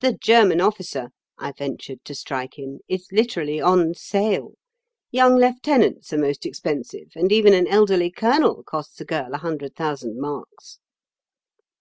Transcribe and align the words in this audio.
"The 0.00 0.14
German 0.20 0.60
officer," 0.60 1.10
I 1.38 1.52
ventured 1.52 2.04
to 2.04 2.16
strike 2.16 2.58
in, 2.58 2.80
"is 2.88 3.06
literally 3.12 3.60
on 3.60 3.94
sale. 3.94 4.54
Young 5.12 5.36
lieutenants 5.36 6.12
are 6.12 6.18
most 6.18 6.44
expensive, 6.44 7.12
and 7.14 7.30
even 7.30 7.52
an 7.54 7.68
elderly 7.68 8.10
colonel 8.10 8.64
costs 8.64 9.00
a 9.00 9.04
girl 9.04 9.32
a 9.32 9.38
hundred 9.38 9.76
thousand 9.76 10.18
marks." 10.20 10.80